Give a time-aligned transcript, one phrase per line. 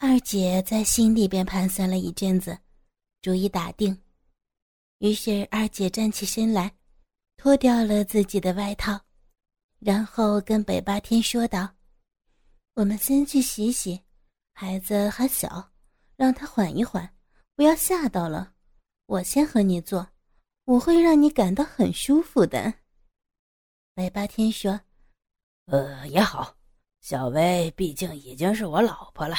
[0.00, 2.56] 二姐在心里边盘算了一阵子，
[3.20, 4.00] 主意打定。
[4.98, 6.72] 于是二姐站起身来，
[7.36, 9.00] 脱掉了自己的外套，
[9.80, 11.68] 然后跟北八天说道
[12.74, 14.00] ：“我们先去洗洗，
[14.54, 15.72] 孩子还小，
[16.14, 17.12] 让他缓一缓，
[17.56, 18.54] 不要吓到了。
[19.06, 20.08] 我先和你做，
[20.64, 22.72] 我会让你感到很舒服的。”
[23.96, 24.80] 北八天说
[25.66, 26.54] ：“呃，也好，
[27.00, 29.34] 小薇毕竟已经是我老婆了。”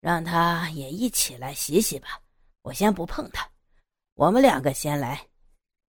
[0.00, 2.20] 让他也一起来洗洗吧，
[2.62, 3.48] 我先不碰他，
[4.14, 5.26] 我们两个先来，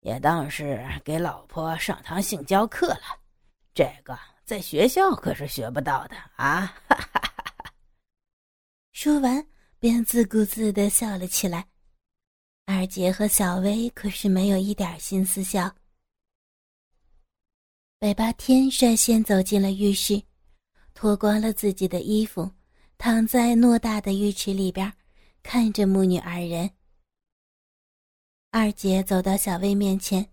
[0.02, 3.20] 也当是给老婆上堂性教课了。
[3.74, 6.66] 这个在学校可是学不到的啊！
[6.88, 7.20] 哈哈哈
[7.64, 7.74] 哈
[8.94, 9.46] 说完，
[9.78, 11.68] 便自顾自的笑了起来。
[12.66, 15.74] 二姐和小薇可是没有一点心思笑。
[18.00, 20.22] 北八天率先走进了浴室，
[20.94, 22.50] 脱光了自己的衣服。
[22.98, 24.92] 躺在偌大的浴池里边，
[25.44, 26.72] 看着母女二人。
[28.50, 30.28] 二姐走到小薇面前，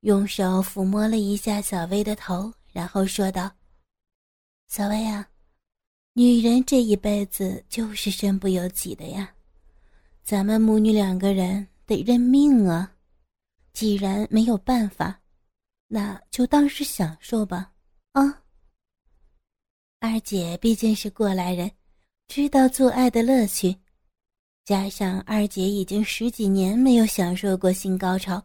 [0.00, 3.52] 用手抚摸了一下小薇的头，然后说道
[4.66, 5.30] ：“小薇啊，
[6.14, 9.32] 女人这一辈子就是身不由己的呀，
[10.24, 12.92] 咱们母女两个人得认命啊。
[13.72, 15.20] 既然没有办法，
[15.86, 17.72] 那就当是享受吧。
[18.12, 18.42] 啊，
[20.00, 21.70] 二姐毕竟是过来人。”
[22.30, 23.76] 知道做爱的乐趣，
[24.64, 28.40] 加上二姐已经十几年没有享受过性高潮，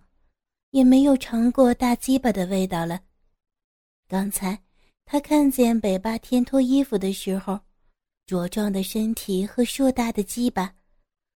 [0.72, 3.00] 也没有尝过大鸡巴的味道了。
[4.08, 4.60] 刚才
[5.06, 7.60] 她看见北八天脱衣服的时候，
[8.26, 10.74] 茁壮的身体和硕大的鸡巴，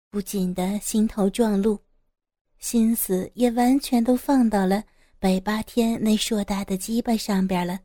[0.09, 1.77] 不禁的心头撞鹿，
[2.59, 4.81] 心思也完全都放到了
[5.19, 7.77] 北八天那硕大的鸡巴上边了。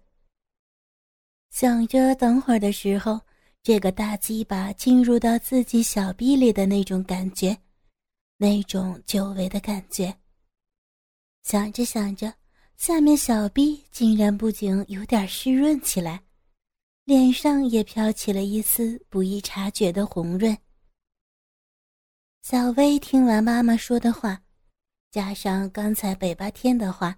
[1.50, 3.20] 想着等会儿的时候。
[3.62, 7.56] 这个大鸡巴进入到自己小臂里的那种感觉，
[8.36, 10.12] 那种久违的感觉。
[11.44, 12.34] 想着想着，
[12.76, 16.20] 下面小臂竟然不仅有点湿润起来，
[17.04, 20.58] 脸上也飘起了一丝不易察觉的红润。
[22.42, 24.42] 小薇听完妈妈说的话，
[25.12, 27.16] 加上刚才北八天的话，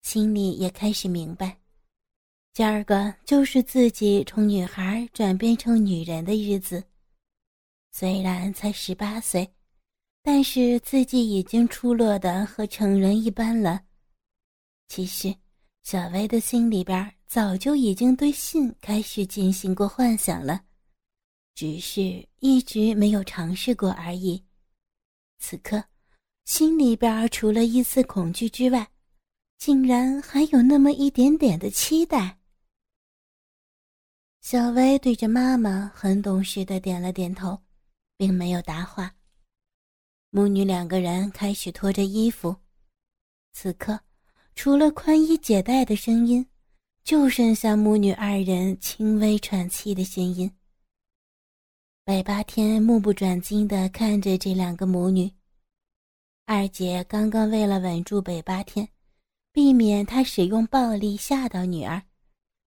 [0.00, 1.58] 心里也开始明白。
[2.56, 6.82] 今儿个就是自己从女孩转变成女人的日子。
[7.92, 9.46] 虽然才十八岁，
[10.22, 13.82] 但是自己已经出落的和成人一般了。
[14.88, 15.36] 其实，
[15.82, 20.58] 小薇的心里边早就已经对性开始进行过幻想了，
[21.54, 24.42] 只是一直没有尝试过而已。
[25.38, 25.84] 此刻，
[26.46, 28.88] 心里边除了一丝恐惧之外，
[29.58, 32.35] 竟然还有那么一点点的期待。
[34.48, 37.60] 小薇对着妈妈很懂事的点了点头，
[38.16, 39.12] 并没有答话。
[40.30, 42.54] 母女两个人开始脱着衣服。
[43.52, 43.98] 此刻，
[44.54, 46.46] 除了宽衣解带的声音，
[47.02, 50.48] 就剩下母女二人轻微喘气的声音。
[52.04, 55.28] 北八天目不转睛的看着这两个母女。
[56.44, 58.88] 二姐刚刚为了稳住北八天，
[59.50, 62.00] 避免他使用暴力吓到女儿。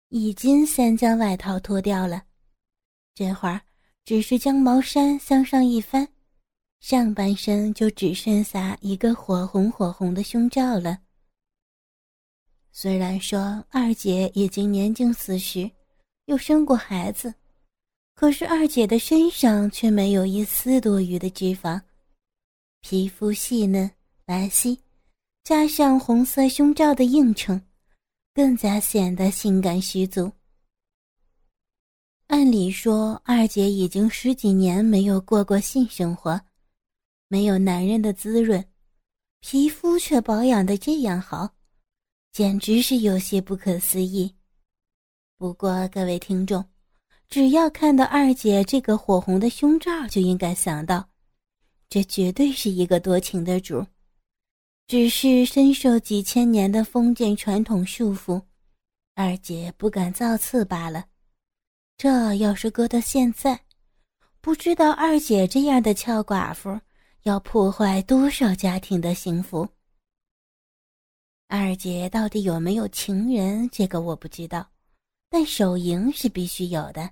[0.09, 2.23] 已经先将外套脱掉了，
[3.13, 3.61] 这会儿
[4.05, 6.07] 只是将毛衫向上一翻，
[6.79, 10.99] 上半身就只剩下一个火红火红的胸罩了。
[12.71, 15.69] 虽然说二姐已经年近四十，
[16.25, 17.33] 又生过孩子，
[18.13, 21.81] 可是二姐的身上却没有一丝多余的脂肪，
[22.79, 23.91] 皮肤细嫩
[24.23, 24.77] 白皙，
[25.43, 27.61] 加上红色胸罩的映衬。
[28.37, 30.31] 更加显得性感十足。
[32.27, 36.39] 按理说，二姐已经十几年没有过过性生活，
[37.29, 38.63] 没有男人的滋润，
[39.39, 41.49] 皮肤却保养的这样好，
[42.31, 44.31] 简直是有些不可思议。
[45.39, 46.63] 不过，各位听众，
[47.27, 51.09] 只要看到二姐这个火红的胸罩，就应该想到，
[51.89, 53.83] 这绝对是一个多情的主。
[54.87, 58.41] 只是深受几千年的封建传统束缚，
[59.15, 61.07] 二姐不敢造次罢了。
[61.97, 63.65] 这要是搁到现在，
[64.39, 66.79] 不知道二姐这样的俏寡妇
[67.23, 69.67] 要破坏多少家庭的幸福。
[71.49, 73.69] 二姐到底有没有情人？
[73.69, 74.71] 这个我不知道，
[75.29, 77.11] 但手淫是必须有的。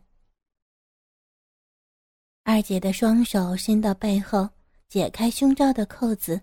[2.43, 4.47] 二姐的双手伸到背后，
[4.87, 6.39] 解开胸罩的扣子。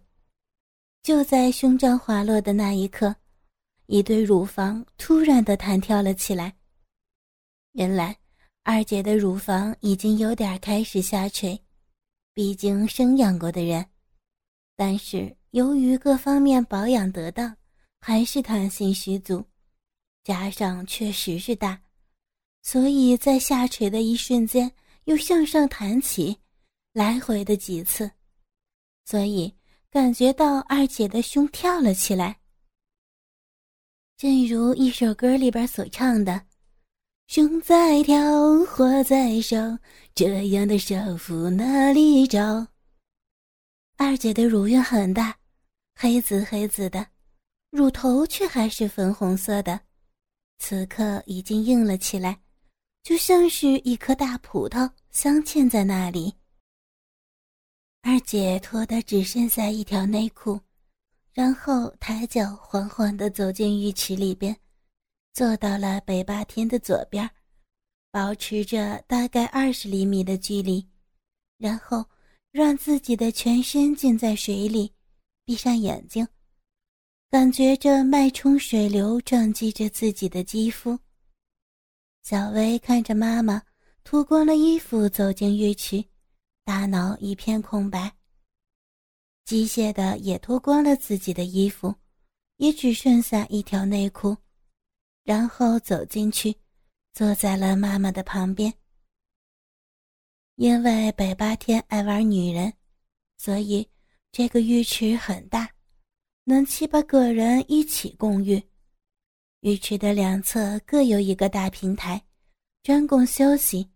[1.02, 3.16] 就在胸罩滑落的那一刻，
[3.86, 6.54] 一对乳房突然的弹跳了起来。
[7.72, 8.16] 原来，
[8.62, 11.60] 二姐的乳房已经有点开始下垂，
[12.32, 13.84] 毕竟生养过的人。
[14.76, 17.56] 但是由于各方面保养得当，
[17.98, 19.44] 还是弹性十足，
[20.22, 21.82] 加上确实是大，
[22.62, 24.70] 所以在下垂的一瞬间
[25.04, 26.38] 又向上弹起，
[26.92, 28.08] 来回的几次，
[29.04, 29.52] 所以
[29.92, 32.38] 感觉到二姐的胸跳了起来。
[34.16, 36.46] 正如一首歌里边所唱的。
[37.26, 38.16] 胸在跳，
[38.64, 39.58] 火在烧，
[40.14, 42.66] 这样的少妇哪里找？
[43.98, 45.36] 二姐的乳晕很大，
[45.94, 47.06] 黑紫黑紫的，
[47.70, 49.78] 乳头却还是粉红色的，
[50.58, 52.40] 此刻已经硬了起来，
[53.02, 56.34] 就像是一颗大葡萄镶嵌在那里。
[58.04, 60.60] 二姐脱得只剩下一条内裤，
[61.32, 64.54] 然后抬脚缓缓地走进浴池里边。
[65.32, 67.30] 坐到了北霸天的左边，
[68.10, 70.86] 保持着大概二十厘米的距离，
[71.56, 72.04] 然后
[72.50, 74.92] 让自己的全身浸在水里，
[75.44, 76.26] 闭上眼睛，
[77.30, 80.98] 感觉着脉冲水流撞击着自己的肌肤。
[82.24, 83.62] 小薇看着妈妈
[84.04, 86.04] 脱光了衣服走进浴池，
[86.64, 88.12] 大脑一片空白，
[89.44, 91.94] 机械的也脱光了自己的衣服，
[92.58, 94.36] 也只剩下一条内裤。
[95.24, 96.56] 然后走进去，
[97.12, 98.72] 坐在了妈妈的旁边。
[100.56, 102.72] 因为北八天爱玩女人，
[103.38, 103.88] 所以
[104.30, 105.68] 这个浴池很大，
[106.44, 108.62] 能七八个人一起共浴。
[109.60, 112.24] 浴池的两侧各有一个大平台，
[112.82, 113.88] 专供休息。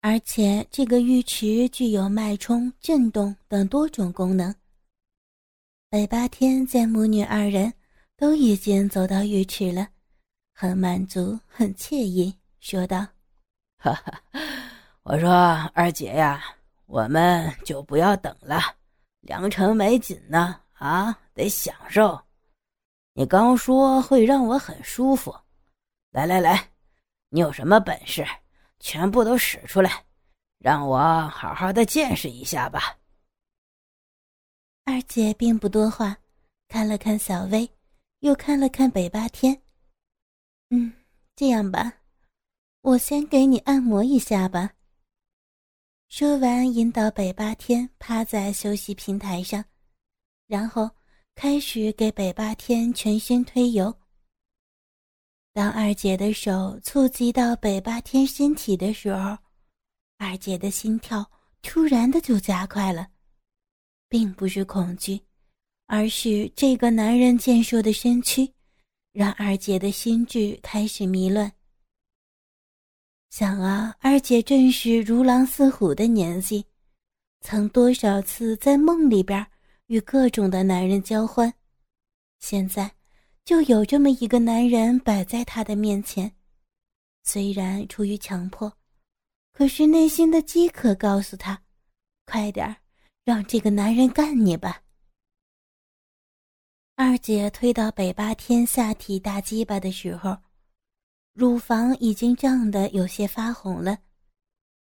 [0.00, 4.54] 而且这个浴池具有脉冲、震动等多种功能。
[5.90, 7.72] 北八天见母女二人
[8.16, 9.88] 都已经走到浴池了。
[10.52, 13.06] 很满足，很惬意，说道
[13.76, 14.22] ：“哈哈，
[15.02, 15.30] 我说
[15.74, 16.42] 二姐呀，
[16.86, 18.58] 我们就不要等了，
[19.20, 22.18] 良辰美景呢，啊，得享受。
[23.12, 25.34] 你刚说会让我很舒服，
[26.10, 26.70] 来来来，
[27.28, 28.26] 你有什么本事，
[28.78, 30.04] 全部都使出来，
[30.58, 32.98] 让我好好的见识一下吧。”
[34.84, 36.16] 二姐并不多话，
[36.68, 37.68] 看了看小薇，
[38.20, 39.60] 又看了看北八天。
[40.70, 40.92] 嗯，
[41.34, 41.92] 这样吧，
[42.82, 44.72] 我先给你按摩一下吧。
[46.08, 49.64] 说完，引导北八天趴在休息平台上，
[50.46, 50.88] 然后
[51.34, 53.92] 开始给北八天全身推油。
[55.56, 59.38] 当二姐的手触及到北八天身体的时候，
[60.18, 61.24] 二姐的心跳
[61.62, 63.08] 突然的就加快了，
[64.06, 65.18] 并不是恐惧，
[65.86, 68.52] 而是这个男人健硕的身躯。
[69.14, 71.50] 让二姐的心智开始迷乱。
[73.30, 76.66] 想啊，二姐正是如狼似虎的年纪，
[77.40, 79.46] 曾多少次在梦里边
[79.86, 81.50] 与各种的男人交欢，
[82.40, 82.92] 现在
[83.46, 86.30] 就有这么一个男人摆在她的面前。
[87.22, 88.76] 虽然出于强迫，
[89.52, 91.62] 可是内心的饥渴告诉她：
[92.24, 92.76] 快点儿
[93.24, 94.82] 让这个男人干你吧。
[96.96, 100.36] 二姐推到北八天下体大鸡巴的时候，
[101.32, 103.96] 乳房已经胀得有些发红了，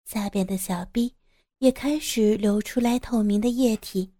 [0.04, 1.14] 下边的小臂
[1.60, 4.12] 也开始流出来透明的液体。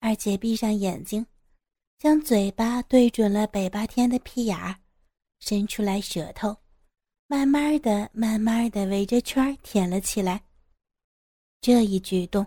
[0.00, 1.24] 二姐闭上眼睛，
[1.98, 4.76] 将嘴巴对准了北八天的屁眼儿，
[5.40, 6.56] 伸出来舌头，
[7.26, 10.42] 慢慢的、慢慢的围着圈舔了起来。
[11.60, 12.46] 这一举动。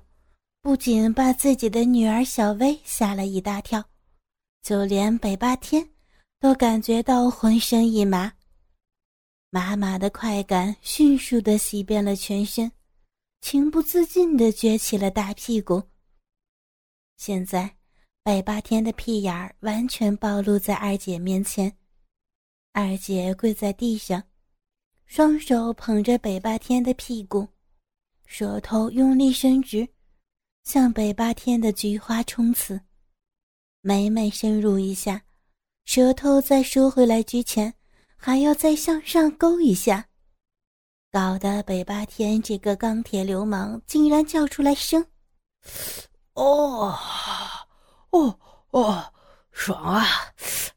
[0.61, 3.81] 不仅把自己的女儿小薇吓了一大跳，
[4.61, 5.89] 就连北八天
[6.37, 8.33] 都感觉到浑身一麻。
[9.49, 12.69] 麻麻的快感迅速的洗遍了全身，
[13.39, 15.81] 情不自禁的撅起了大屁股。
[17.15, 17.77] 现在，
[18.29, 21.75] 北八天的屁眼儿完全暴露在二姐面前，
[22.73, 24.21] 二姐跪在地上，
[25.07, 27.47] 双手捧着北八天的屁股，
[28.27, 29.89] 舌头用力伸直。
[30.63, 32.79] 向北八天的菊花冲刺，
[33.81, 35.23] 每每深入一下，
[35.85, 37.73] 舌头在收回来之前，
[38.15, 40.07] 还要再向上勾一下，
[41.11, 45.03] 搞得北八天这个钢铁流氓竟然叫出来声
[46.35, 46.95] ：“哦，
[48.11, 48.39] 哦
[48.71, 49.13] 哦，
[49.51, 50.05] 爽啊！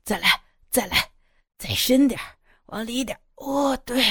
[0.03, 0.29] 再来，
[0.71, 1.11] 再来，
[1.59, 2.21] 再深点
[2.67, 3.19] 往里点。
[3.37, 4.05] 哦，对，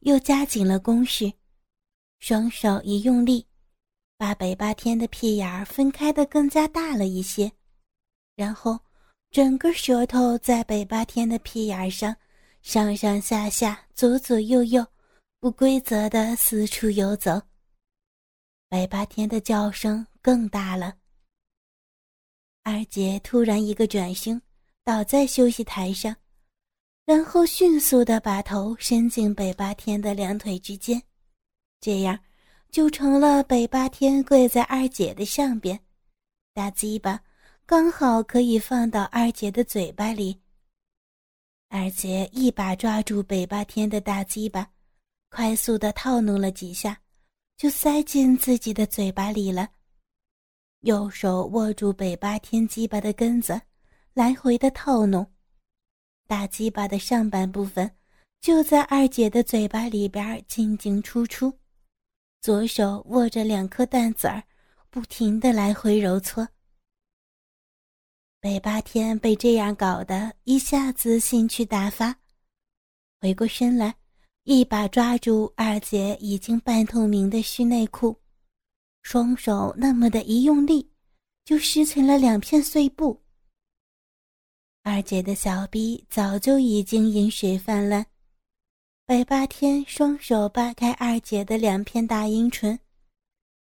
[0.03, 1.31] 又加紧了攻势，
[2.21, 3.45] 双手一用力，
[4.17, 7.51] 把北八天的屁眼儿分开的更加大了一些，
[8.37, 8.79] 然后
[9.33, 12.15] 整个舌头在北八天的屁眼儿上
[12.63, 14.87] 上上下下、左左右右
[15.41, 17.43] 不规则的四处游走。
[18.71, 20.95] 北八天的叫声更大了。
[22.63, 24.41] 二姐突然一个转身，
[24.85, 26.15] 倒在休息台上，
[27.07, 31.03] 然后迅速的把头伸进北八天的两腿之间，
[31.81, 32.19] 这样
[32.71, 35.81] 就成了北八天跪在二姐的上边，
[36.53, 37.19] 大鸡巴
[37.65, 40.39] 刚好可以放到二姐的嘴巴里。
[41.71, 44.71] 二姐一把抓住北八天的大鸡巴，
[45.31, 47.01] 快速的套弄了几下，
[47.59, 49.69] 就塞进自己的嘴巴里了。
[50.83, 53.61] 右手握住北八天鸡巴的根子，
[54.15, 55.35] 来回的套弄，
[56.29, 57.97] 大鸡巴的上半部分
[58.41, 61.53] 就在二姐的嘴巴里边进进出出，
[62.41, 64.45] 左手握着两颗蛋子儿，
[64.88, 66.49] 不停的来回揉搓。
[68.38, 72.21] 北八天被这样搞得一下子兴趣大发，
[73.21, 73.97] 回过身来，
[74.50, 78.19] 一把抓住二姐已经半透明的虚内裤。
[79.02, 80.90] 双手那么的一用力，
[81.45, 83.23] 就撕成了两片碎布。
[84.83, 88.07] 二姐的小臂早就已经饮水泛滥，
[89.05, 92.81] 白八天双手扒开二姐的两片大阴唇，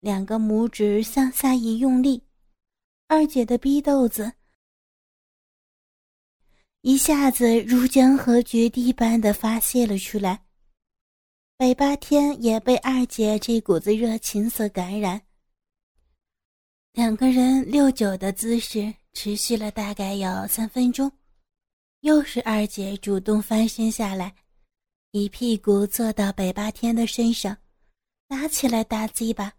[0.01, 2.21] 两个拇指向下一用力，
[3.07, 4.33] 二姐的逼豆子
[6.81, 10.45] 一下子如江河决堤般的发泄了出来。
[11.59, 15.21] 北八天也被二姐这股子热情所感染，
[16.93, 21.11] 两个人六九的姿势持续了大概有三分钟，
[21.99, 24.33] 又是二姐主动翻身下来，
[25.11, 27.57] 一屁股坐到北八天的身上，
[28.29, 29.51] 拿起来大鸡巴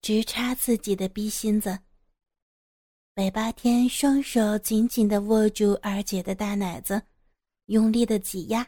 [0.00, 1.76] 直插自己的逼心子。
[3.14, 7.02] 北八天双手紧紧的握住二姐的大奶子，
[7.66, 8.64] 用力的挤压。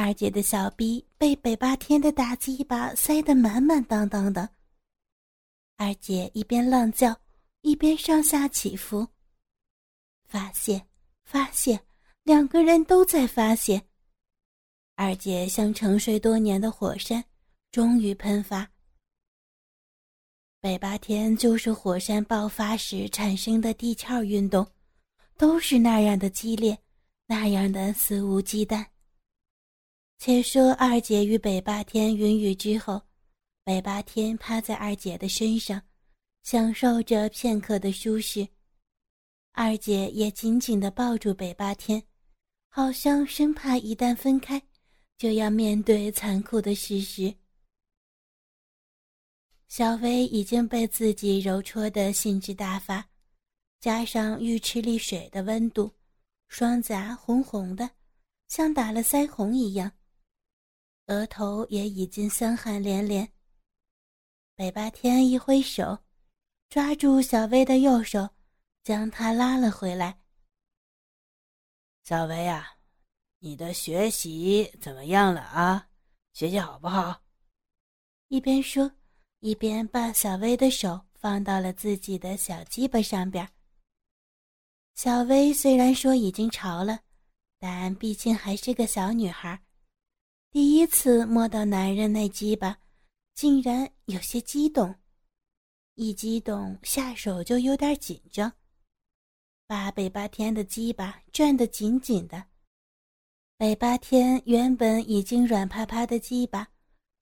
[0.00, 4.48] 二姐的小逼被北八天的大鸡巴塞得满满当当的。
[5.76, 7.20] 二姐一边浪叫，
[7.62, 9.04] 一边上下起伏。
[10.28, 10.80] 发泄，
[11.24, 11.80] 发泄，
[12.22, 13.82] 两个人都在发泄。
[14.94, 17.24] 二姐像沉睡多年的火山，
[17.72, 18.70] 终于喷发。
[20.60, 24.64] 北八天就是火山爆发时产生的地壳运动，
[25.36, 26.78] 都是那样的激烈，
[27.26, 28.86] 那样的肆无忌惮。
[30.18, 33.00] 且说二姐与北霸天云雨之后，
[33.62, 35.80] 北霸天趴在二姐的身上，
[36.42, 38.46] 享受着片刻的舒适。
[39.52, 42.02] 二姐也紧紧地抱住北霸天，
[42.68, 44.60] 好像生怕一旦分开，
[45.16, 47.32] 就要面对残酷的事实。
[49.68, 53.08] 小薇已经被自己揉搓的兴致大发，
[53.80, 55.94] 加上浴池里水的温度，
[56.48, 57.88] 双颊红红的，
[58.48, 59.92] 像打了腮红一样。
[61.08, 63.30] 额头也已经香汗连连。
[64.54, 65.98] 北八天一挥手，
[66.68, 68.28] 抓住小薇的右手，
[68.84, 70.20] 将她拉了回来。
[72.04, 72.76] 小薇啊，
[73.38, 75.88] 你的学习怎么样了啊？
[76.32, 77.22] 学习好不好？
[78.28, 78.92] 一边说，
[79.40, 83.48] 一边把小薇的手放到了自己的小鸡巴上边。
[84.94, 87.00] 小薇虽然说已经潮了，
[87.58, 89.62] 但毕竟还是个小女孩。
[90.50, 92.78] 第一次摸到男人那鸡巴，
[93.34, 94.94] 竟然有些激动，
[95.94, 98.50] 一激动下手就有点紧张，
[99.66, 102.42] 把北八天的鸡巴攥得紧紧的。
[103.58, 106.66] 北八天原本已经软趴趴的鸡巴，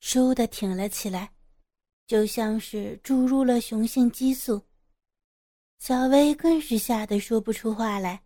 [0.01, 1.33] 倏地挺了起来，
[2.07, 4.63] 就像是注入了雄性激素。
[5.81, 8.23] 小薇更是吓得说不出话来。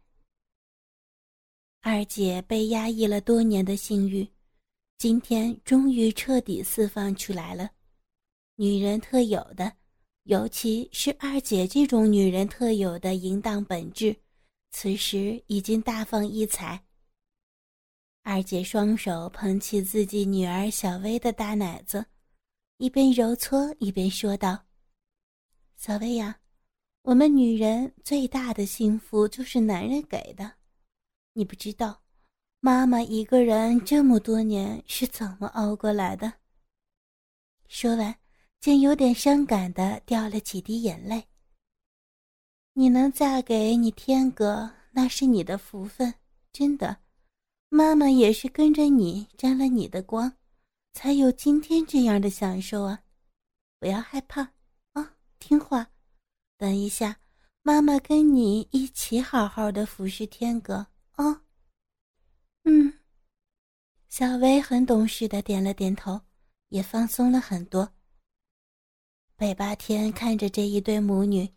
[1.81, 4.29] 二姐被压抑了多年的性欲。
[5.01, 7.71] 今天终于彻底释放出来了，
[8.57, 9.73] 女人特有的，
[10.25, 14.15] 尤其是二姐这种女人特有的淫荡本质，
[14.73, 16.85] 此时已经大放异彩。
[18.25, 22.05] 二姐双手捧起自己女儿小薇的大奶子，
[22.77, 24.67] 一边揉搓一边说道
[25.81, 26.41] ：“小薇呀，
[27.05, 30.57] 我们女人最大的幸福就是男人给的，
[31.33, 32.00] 你不知道。”
[32.63, 36.31] 妈妈一个人这么多年是怎么熬过来的？
[37.69, 38.15] 说完，
[38.61, 41.25] 竟有点伤感的掉了几滴眼泪。
[42.75, 46.13] 你能嫁给你天哥，那是你的福分，
[46.53, 46.99] 真的。
[47.71, 50.31] 妈妈也是跟着你沾了你的光，
[50.93, 53.03] 才有今天这样的享受啊！
[53.79, 54.43] 不要害怕
[54.93, 55.91] 啊，听话。
[56.59, 57.17] 等一下，
[57.63, 61.43] 妈妈跟你一起好好的服侍天哥啊。
[62.65, 62.93] 嗯，
[64.09, 66.21] 小薇很懂事的点了点头，
[66.69, 67.93] 也放松了很多。
[69.37, 71.49] 北八天看着这一对母女，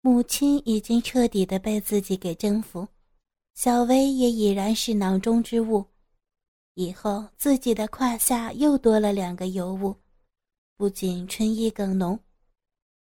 [0.00, 2.88] 母亲已经彻底的被自己给征服，
[3.54, 5.86] 小薇也已然是囊中之物。
[6.74, 9.96] 以后自己的胯下又多了两个尤物，
[10.76, 12.18] 不仅春意更浓。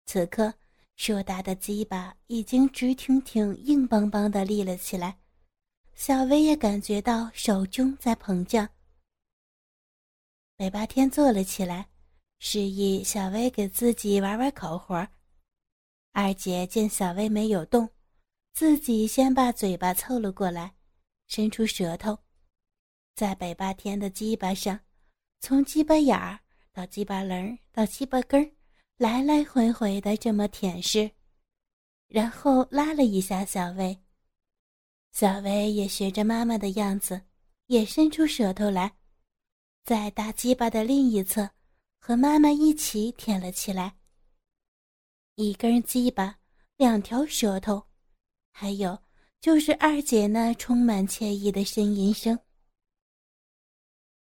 [0.06, 0.54] 此刻，
[0.96, 5.20] 硕大的鸡巴已经直挺挺、硬邦邦的立了起来，
[6.00, 8.70] 小薇也感觉到手中在膨胀。
[10.56, 11.89] 北八天坐了起来。
[12.39, 15.06] 示意小薇给自己玩玩口活
[16.13, 17.89] 二姐见小薇没有动，
[18.53, 20.74] 自己先把嘴巴凑了过来，
[21.27, 22.18] 伸出舌头，
[23.13, 24.79] 在北八天的鸡巴上，
[25.41, 26.39] 从鸡巴眼儿
[26.72, 28.50] 到鸡巴棱到鸡巴根儿，
[28.96, 31.12] 来来回回的这么舔舐，
[32.08, 34.00] 然后拉了一下小薇。
[35.12, 37.22] 小薇也学着妈妈的样子，
[37.68, 38.96] 也伸出舌头来，
[39.86, 41.50] 在大鸡巴的另一侧。
[42.01, 43.98] 和妈妈一起舔了起来。
[45.36, 46.39] 一根鸡巴，
[46.78, 47.86] 两条舌头，
[48.51, 48.98] 还有
[49.42, 52.39] 就是二姐那充满惬意的呻吟声。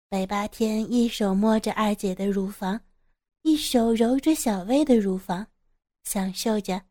[0.07, 2.79] 北八天一手摸着二姐的乳房，
[3.41, 5.47] 一手揉着小薇的乳房，
[6.03, 6.81] 享受着。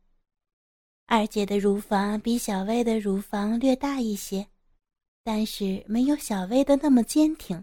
[1.07, 4.49] 二姐的乳房比小薇的乳房略大一些，
[5.23, 7.63] 但是没有小薇的那么坚挺。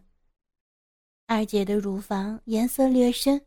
[1.25, 3.43] 二姐的乳房颜色略深，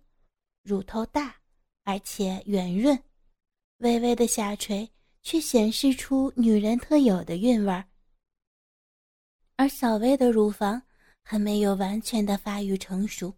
[0.64, 1.36] 乳头大，
[1.84, 3.00] 而且圆润，
[3.78, 4.90] 微微的下垂，
[5.22, 7.84] 却显示出女人特有的韵味儿。
[9.56, 10.82] 而小薇的乳房
[11.22, 13.32] 还没有完全的发育成熟，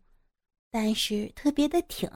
[0.71, 2.11] 但是特别的挺，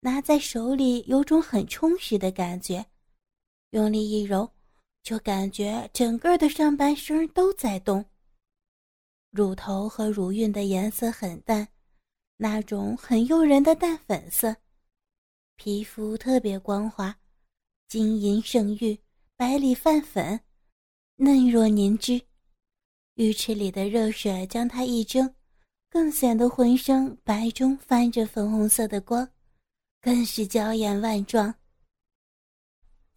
[0.00, 2.84] 拿在手里有种很充实的感觉，
[3.70, 4.50] 用力一揉，
[5.02, 8.04] 就感觉整个的上半身都在动。
[9.30, 11.68] 乳头和乳晕的颜色很淡，
[12.36, 14.56] 那种很诱人的淡粉色，
[15.56, 17.18] 皮肤特别光滑，
[17.88, 18.98] 晶莹圣玉，
[19.36, 20.40] 白里泛粉，
[21.16, 22.22] 嫩若凝脂。
[23.14, 25.34] 浴池里的热水将它一蒸，
[25.90, 29.28] 更显得浑身白中泛着粉红色的光，
[30.00, 31.54] 更是娇艳万状。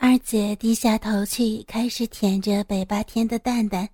[0.01, 3.89] 二姐低下头去，开始舔着北八天的蛋蛋。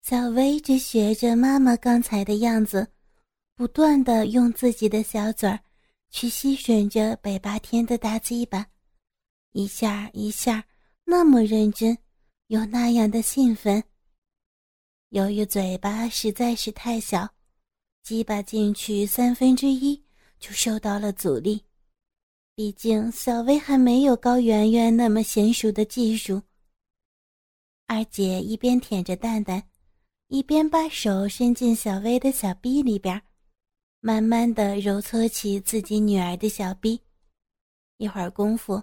[0.00, 2.86] 小薇只学着妈妈刚才的样子，
[3.56, 5.58] 不断的用自己的小嘴儿
[6.08, 8.64] 去吸吮着北八天的大鸡巴，
[9.50, 10.64] 一下一下
[11.04, 11.98] 那么认真，
[12.46, 13.82] 有那样的兴奋。
[15.08, 17.28] 由于嘴巴实在是太小，
[18.04, 20.00] 鸡巴进去三分之一
[20.38, 21.60] 就受到了阻力。
[22.58, 26.42] 毕竟小薇还没有高圆圆那么娴熟的技术。
[27.86, 29.62] 二姐一边舔着蛋蛋。
[30.26, 33.22] 一边把手伸进小薇的小臂里边，
[34.00, 37.00] 慢慢的揉搓起自己女儿的小臂。
[37.98, 38.82] 一会儿功夫，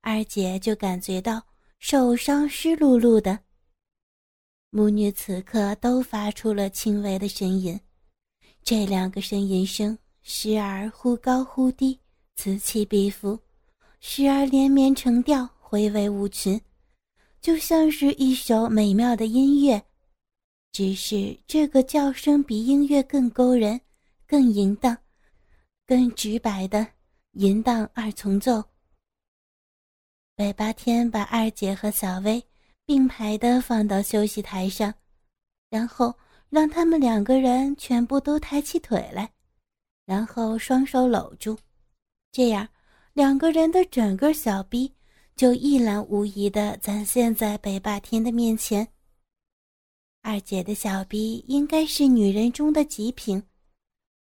[0.00, 1.40] 二姐就感觉到
[1.78, 3.38] 手上湿漉漉的。
[4.70, 7.78] 母女此刻都发出了轻微的呻吟，
[8.64, 11.96] 这两个呻吟声时而忽高忽低，
[12.42, 13.38] 此起彼伏，
[14.00, 16.60] 时而连绵成调，回味无穷，
[17.40, 19.80] 就像是一首美妙的音乐。
[20.72, 23.80] 只是这个叫声比音乐更勾人，
[24.26, 24.98] 更淫荡，
[25.86, 26.84] 更直白的
[27.34, 28.60] 淫荡二重奏。
[30.34, 32.44] 北八天把二姐和小薇
[32.84, 34.92] 并排的放到休息台上，
[35.70, 36.12] 然后
[36.50, 39.30] 让他们两个人全部都抬起腿来，
[40.04, 41.56] 然后双手搂住，
[42.32, 42.66] 这样
[43.12, 44.90] 两个人的整个小臂
[45.36, 48.88] 就一览无遗的展现在北霸天的面前。
[50.22, 53.42] 二姐的小臂应该是女人中的极品，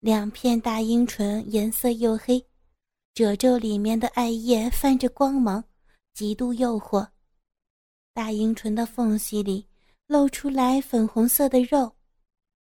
[0.00, 2.42] 两片大阴唇颜色黝黑，
[3.12, 5.62] 褶皱里面的艾叶泛着光芒，
[6.14, 7.06] 极度诱惑。
[8.14, 9.66] 大阴唇的缝隙里
[10.06, 11.94] 露出来粉红色的肉，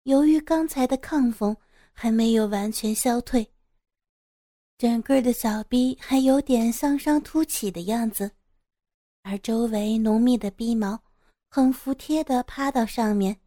[0.03, 1.55] 由于刚才的亢奋
[1.93, 3.47] 还没有完全消退，
[4.77, 8.29] 整个的小臂还有点向上凸起的样子，
[9.23, 11.01] 而周围浓密的鼻毛。
[11.49, 13.39] 很服帖的趴到上面，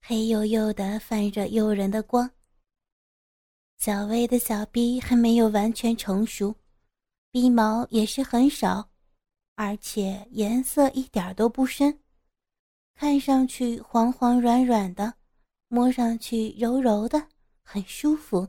[0.00, 2.30] 黑黝黝的泛着诱人的光。
[3.76, 6.54] 小薇的小臂还没有完全成熟，
[7.30, 8.88] 鼻毛也是很少，
[9.56, 12.00] 而且颜色一点都不深，
[12.94, 15.12] 看上去黄黄软软的，
[15.68, 17.28] 摸上去柔柔的，
[17.62, 18.48] 很舒服。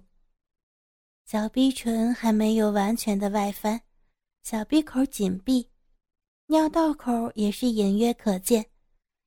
[1.32, 3.80] 小逼唇还没有完全的外翻，
[4.44, 5.66] 小鼻口紧闭。
[6.48, 8.66] 尿道口也是隐约可见，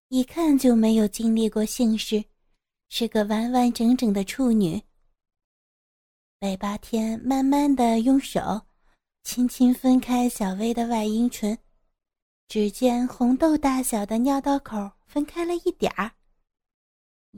[0.08, 2.22] 一看就没有经历过性事，
[2.90, 4.82] 是个完完整整的处女。
[6.38, 8.60] 北八天慢慢的用手
[9.22, 11.56] 轻轻分开小薇的外阴唇，
[12.48, 16.12] 只见红豆大小的尿道口分开了一点儿。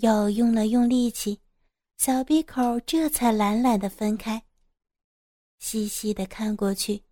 [0.01, 1.39] 又用了用力气，
[1.99, 4.43] 小鼻口这才懒懒的分开。
[5.59, 7.03] 细细的看过去。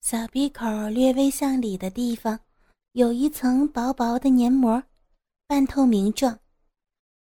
[0.00, 2.40] 小鼻口略微向里的地方，
[2.92, 4.82] 有一层薄薄的黏膜，
[5.46, 6.38] 半透明状。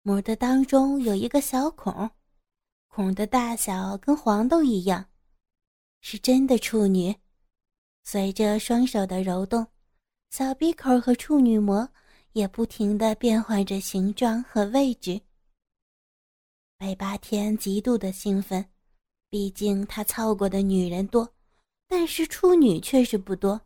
[0.03, 2.09] 膜的当中有一个小孔，
[2.87, 5.05] 孔的大小跟黄豆一样，
[5.99, 7.15] 是真的处女。
[8.03, 9.67] 随着双手的揉动，
[10.31, 11.87] 小鼻口和处女膜
[12.31, 15.21] 也不停的变换着形状和位置。
[16.77, 18.65] 北八天极度的兴奋，
[19.31, 21.27] 毕竟他操过的女人多。
[21.87, 23.59] 但是处女却是不多，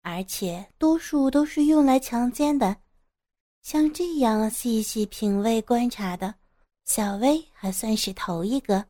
[0.00, 2.76] 而且多数都是用来强奸的。
[3.62, 6.36] 像这样细细品味观察的，
[6.86, 8.86] 小薇还算是头一个。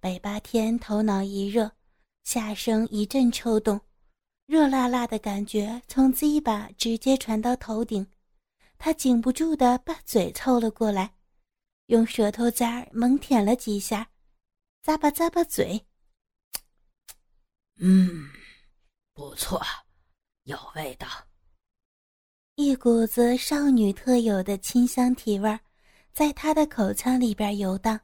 [0.00, 1.70] 北八天头脑一热，
[2.24, 3.78] 下身一阵抽动，
[4.46, 8.06] 热辣辣的感觉从鸡巴直接传到头顶，
[8.78, 11.14] 他禁不住的把嘴凑了过来，
[11.88, 14.08] 用舌头尖儿猛舔了几下，
[14.84, 15.82] 咂巴咂巴嘴。
[17.76, 18.28] 嗯，
[19.14, 19.58] 不错，
[20.42, 21.08] 有味道。
[22.56, 25.58] 一股子少女特有的清香体味
[26.12, 27.98] 在他的口腔里边游荡，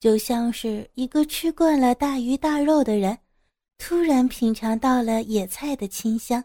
[0.00, 3.18] 就像是一个吃惯了大鱼大肉的人，
[3.76, 6.42] 突然品尝到了野菜的清香，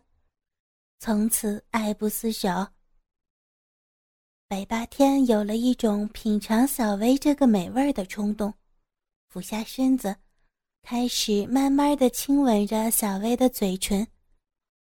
[1.00, 2.50] 从此爱不释手。
[4.50, 8.54] 北八天有了一种品尝小薇这个美味的冲动，
[9.30, 10.16] 俯下身子。
[10.84, 14.08] 开始慢慢的亲吻着小薇的嘴唇，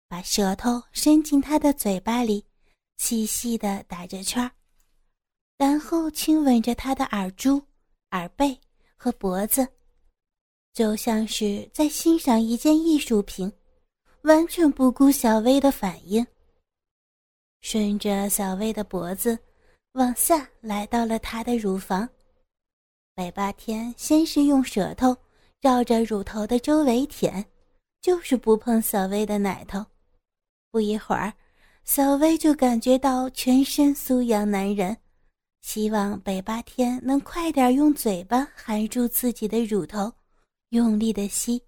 [0.08, 2.44] 把舌头伸进她的嘴巴里，
[2.98, 4.52] 细细的打着圈儿，
[5.60, 7.62] 然后亲吻着她的耳珠、
[8.12, 8.60] 耳背
[8.98, 9.68] 和脖子，
[10.74, 13.52] 就像是在欣赏一件艺术品，
[14.24, 16.26] 完全不顾小薇的反应。
[17.62, 19.38] 顺着小薇的脖子
[19.92, 22.10] 往下来到了她的乳房，
[23.16, 25.16] 北八天先是用舌头。
[25.62, 27.46] 绕着乳头的周围舔，
[28.02, 29.86] 就是不碰小薇的奶头。
[30.72, 31.32] 不一会儿，
[31.84, 34.98] 小薇就感觉到全身酥痒难忍，
[35.62, 40.12] 希望北八天能快点用嘴巴含住自己的乳头，
[40.70, 41.62] 用力的吸。